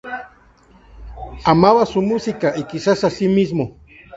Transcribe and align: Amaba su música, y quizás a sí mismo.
Amaba 1.45 1.85
su 1.85 2.01
música, 2.01 2.53
y 2.57 2.63
quizás 2.63 3.03
a 3.03 3.11
sí 3.11 3.27
mismo. 3.27 3.77